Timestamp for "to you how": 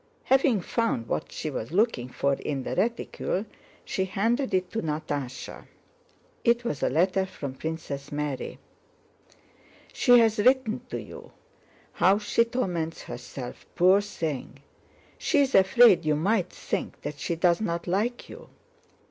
10.89-12.17